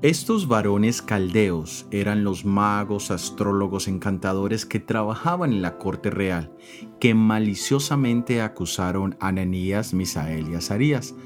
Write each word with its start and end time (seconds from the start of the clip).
Estos 0.00 0.46
varones 0.46 1.02
caldeos 1.02 1.88
eran 1.90 2.22
los 2.22 2.44
magos, 2.44 3.10
astrólogos, 3.10 3.88
encantadores 3.88 4.64
que 4.64 4.78
trabajaban 4.78 5.52
en 5.52 5.60
la 5.60 5.76
corte 5.76 6.08
real, 6.08 6.52
que 7.00 7.14
maliciosamente 7.14 8.40
acusaron 8.40 9.16
a 9.18 9.26
Ananías, 9.26 9.94
Misael 9.94 10.50
y 10.50 10.54
Azarías. 10.54 11.16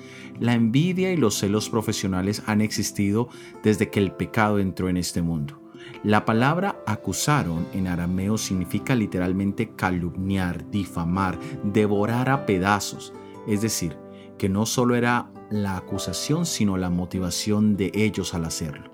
La 0.41 0.55
envidia 0.55 1.13
y 1.13 1.19
los 1.19 1.35
celos 1.35 1.69
profesionales 1.69 2.43
han 2.47 2.63
existido 2.63 3.29
desde 3.63 3.91
que 3.91 4.01
el 4.01 4.13
pecado 4.13 4.59
entró 4.59 4.89
en 4.89 4.97
este 4.97 5.21
mundo. 5.21 5.61
La 6.03 6.25
palabra 6.25 6.83
acusaron 6.87 7.67
en 7.75 7.89
arameo 7.89 8.39
significa 8.39 8.95
literalmente 8.95 9.75
calumniar, 9.77 10.71
difamar, 10.71 11.39
devorar 11.63 12.31
a 12.31 12.47
pedazos, 12.47 13.13
es 13.47 13.61
decir, 13.61 13.99
que 14.39 14.49
no 14.49 14.65
solo 14.65 14.95
era 14.95 15.31
la 15.53 15.77
acusación, 15.77 16.47
sino 16.47 16.77
la 16.77 16.91
motivación 16.91 17.77
de 17.77 17.93
ellos 17.95 18.35
al 18.35 18.45
hacerlo. 18.45 18.91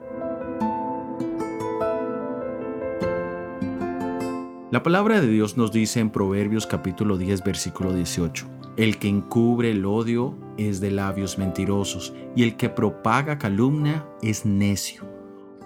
La 4.70 4.82
palabra 4.82 5.20
de 5.20 5.28
Dios 5.28 5.56
nos 5.56 5.72
dice 5.72 6.00
en 6.00 6.10
Proverbios 6.10 6.66
capítulo 6.66 7.16
10 7.16 7.42
versículo 7.42 7.94
18, 7.94 8.46
El 8.76 8.98
que 8.98 9.08
encubre 9.08 9.70
el 9.70 9.86
odio 9.86 10.36
es 10.58 10.80
de 10.80 10.90
labios 10.90 11.38
mentirosos 11.38 12.12
y 12.36 12.42
el 12.42 12.56
que 12.56 12.68
propaga 12.68 13.38
calumnia 13.38 14.06
es 14.20 14.44
necio. 14.44 15.06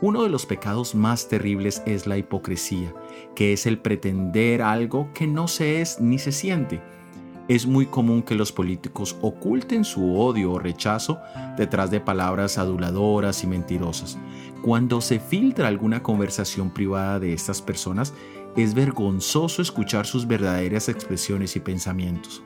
Uno 0.00 0.22
de 0.22 0.28
los 0.28 0.46
pecados 0.46 0.94
más 0.94 1.28
terribles 1.28 1.82
es 1.86 2.06
la 2.06 2.16
hipocresía, 2.16 2.94
que 3.34 3.52
es 3.52 3.66
el 3.66 3.78
pretender 3.78 4.62
algo 4.62 5.10
que 5.14 5.26
no 5.26 5.48
se 5.48 5.80
es 5.80 6.00
ni 6.00 6.18
se 6.18 6.32
siente 6.32 6.80
es 7.48 7.66
muy 7.66 7.86
común 7.86 8.22
que 8.22 8.34
los 8.34 8.52
políticos 8.52 9.16
oculten 9.20 9.84
su 9.84 10.18
odio 10.18 10.52
o 10.52 10.58
rechazo 10.58 11.20
detrás 11.56 11.90
de 11.90 12.00
palabras 12.00 12.58
aduladoras 12.58 13.42
y 13.42 13.46
mentirosas. 13.46 14.18
Cuando 14.62 15.00
se 15.00 15.18
filtra 15.18 15.68
alguna 15.68 16.02
conversación 16.02 16.70
privada 16.70 17.18
de 17.18 17.32
estas 17.32 17.60
personas, 17.60 18.14
es 18.56 18.74
vergonzoso 18.74 19.62
escuchar 19.62 20.06
sus 20.06 20.26
verdaderas 20.26 20.88
expresiones 20.88 21.56
y 21.56 21.60
pensamientos. 21.60 22.42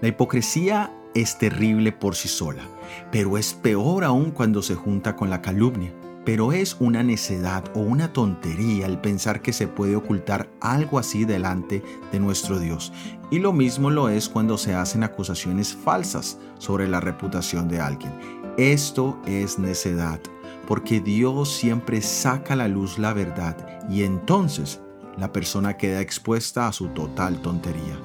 La 0.00 0.08
hipocresía 0.08 0.92
es 1.14 1.38
terrible 1.38 1.92
por 1.92 2.16
sí 2.16 2.28
sola, 2.28 2.62
pero 3.12 3.36
es 3.36 3.54
peor 3.54 4.04
aún 4.04 4.30
cuando 4.30 4.62
se 4.62 4.74
junta 4.74 5.16
con 5.16 5.30
la 5.30 5.42
calumnia. 5.42 5.92
Pero 6.24 6.52
es 6.52 6.76
una 6.80 7.02
necedad 7.02 7.64
o 7.74 7.80
una 7.80 8.12
tontería 8.12 8.86
el 8.86 9.00
pensar 9.00 9.40
que 9.40 9.52
se 9.52 9.66
puede 9.66 9.96
ocultar 9.96 10.50
algo 10.60 10.98
así 10.98 11.24
delante 11.24 11.82
de 12.12 12.20
nuestro 12.20 12.58
Dios. 12.58 12.92
Y 13.30 13.38
lo 13.38 13.52
mismo 13.52 13.90
lo 13.90 14.08
es 14.08 14.28
cuando 14.28 14.58
se 14.58 14.74
hacen 14.74 15.02
acusaciones 15.02 15.74
falsas 15.74 16.38
sobre 16.58 16.88
la 16.88 17.00
reputación 17.00 17.68
de 17.68 17.80
alguien. 17.80 18.12
Esto 18.58 19.18
es 19.26 19.58
necedad, 19.58 20.20
porque 20.68 21.00
Dios 21.00 21.50
siempre 21.50 22.02
saca 22.02 22.52
a 22.52 22.56
la 22.56 22.68
luz 22.68 22.98
la 22.98 23.14
verdad 23.14 23.56
y 23.88 24.02
entonces 24.02 24.80
la 25.16 25.32
persona 25.32 25.76
queda 25.76 26.00
expuesta 26.00 26.68
a 26.68 26.72
su 26.72 26.88
total 26.88 27.40
tontería. 27.40 27.98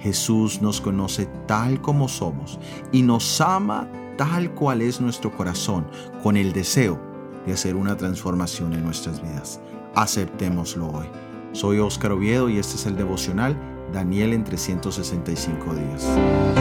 Jesús 0.00 0.60
nos 0.60 0.80
conoce 0.80 1.26
tal 1.46 1.80
como 1.80 2.08
somos 2.08 2.58
y 2.90 3.02
nos 3.02 3.40
ama 3.40 3.88
tal 4.16 4.54
cual 4.54 4.82
es 4.82 5.00
nuestro 5.00 5.34
corazón, 5.34 5.86
con 6.22 6.36
el 6.36 6.52
deseo 6.52 7.09
de 7.46 7.52
hacer 7.52 7.76
una 7.76 7.96
transformación 7.96 8.72
en 8.72 8.84
nuestras 8.84 9.22
vidas. 9.22 9.60
Aceptémoslo 9.94 10.88
hoy. 10.88 11.06
Soy 11.52 11.78
Óscar 11.78 12.12
Oviedo 12.12 12.48
y 12.48 12.58
este 12.58 12.76
es 12.76 12.86
el 12.86 12.96
devocional 12.96 13.56
Daniel 13.92 14.32
en 14.32 14.44
365 14.44 15.74
días. 15.74 16.59